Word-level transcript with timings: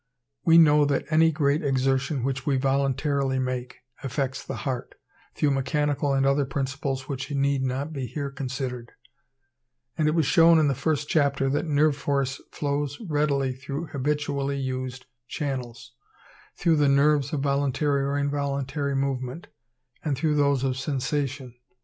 We 0.43 0.57
know 0.57 0.83
that 0.85 1.05
any 1.11 1.31
great 1.31 1.63
exertion 1.63 2.23
which 2.23 2.43
we 2.43 2.57
voluntarily 2.57 3.37
make, 3.37 3.81
affects 4.01 4.43
the 4.43 4.55
heart, 4.55 4.95
through 5.35 5.51
mechanical 5.51 6.11
and 6.13 6.25
other 6.25 6.43
principles 6.43 7.07
which 7.07 7.29
need 7.29 7.61
not 7.61 7.95
here 7.95 8.31
be 8.31 8.35
considered; 8.35 8.93
and 9.95 10.07
it 10.07 10.15
was 10.15 10.25
shown 10.25 10.57
in 10.57 10.67
the 10.67 10.73
first 10.73 11.07
chapter 11.07 11.51
that 11.51 11.67
nerve 11.67 11.95
force 11.95 12.41
flows 12.51 12.99
readily 13.07 13.53
through 13.53 13.89
habitually 13.91 14.57
used 14.57 15.05
channels,—through 15.27 16.75
the 16.77 16.89
nerves 16.89 17.31
of 17.31 17.41
voluntary 17.41 18.01
or 18.01 18.17
involuntary 18.17 18.95
movement, 18.95 19.49
and 20.03 20.17
through 20.17 20.33
those 20.33 20.63
of 20.63 20.77
sensation. 20.77 21.53